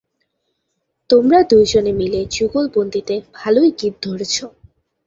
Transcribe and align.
তোমরা 1.09 1.39
দুইজনে 1.43 1.91
মিলে 1.93 2.19
যুগলবন্দীতে 2.31 3.15
ভালোই 3.33 3.69
গীত 3.79 3.95
ধরেছ। 4.05 4.35